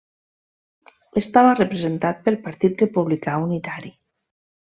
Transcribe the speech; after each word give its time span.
Estava 1.21 1.51
representat 1.59 2.25
pel 2.29 2.39
Partit 2.49 2.83
Republicà 2.85 3.37
Unitari. 3.47 3.93